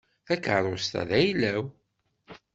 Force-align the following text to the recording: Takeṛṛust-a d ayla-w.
Takeṛṛust-a 0.25 1.01
d 1.09 1.11
ayla-w. 1.19 1.65